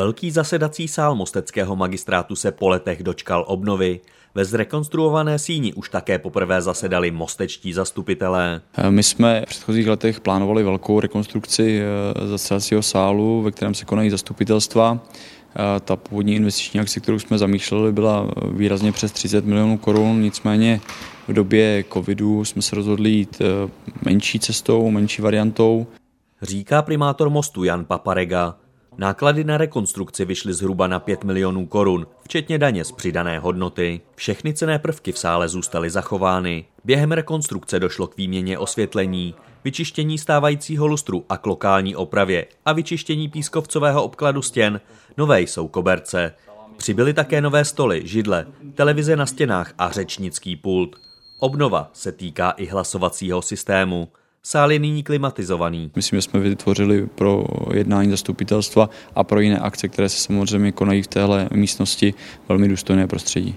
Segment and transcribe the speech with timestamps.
[0.00, 4.00] Velký zasedací sál Mosteckého magistrátu se po letech dočkal obnovy.
[4.34, 8.60] Ve zrekonstruované síni už také poprvé zasedali mostečtí zastupitelé.
[8.90, 14.10] My jsme v předchozích letech plánovali velkou rekonstrukci eh, zasedacího sálu, ve kterém se konají
[14.10, 14.98] zastupitelstva.
[15.56, 20.80] Eh, ta původní investiční akce, kterou jsme zamýšleli, byla výrazně přes 30 milionů korun, nicméně
[21.28, 23.70] v době covidu jsme se rozhodli jít eh,
[24.04, 25.86] menší cestou, menší variantou.
[26.42, 28.56] Říká primátor mostu Jan Paparega.
[29.00, 34.00] Náklady na rekonstrukci vyšly zhruba na 5 milionů korun, včetně daně z přidané hodnoty.
[34.14, 36.64] Všechny cené prvky v sále zůstaly zachovány.
[36.84, 43.28] Během rekonstrukce došlo k výměně osvětlení, vyčištění stávajícího lustru a k lokální opravě a vyčištění
[43.28, 44.80] pískovcového obkladu stěn.
[45.16, 46.34] Nové jsou koberce.
[46.76, 50.96] Přibyly také nové stoly, židle, televize na stěnách a řečnický pult.
[51.38, 54.08] Obnova se týká i hlasovacího systému.
[54.42, 55.90] Sál je nyní klimatizovaný.
[55.96, 61.02] Myslím, že jsme vytvořili pro jednání zastupitelstva a pro jiné akce, které se samozřejmě konají
[61.02, 62.14] v téhle místnosti,
[62.48, 63.56] velmi důstojné prostředí.